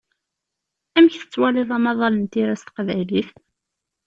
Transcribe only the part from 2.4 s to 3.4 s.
s teqbaylit?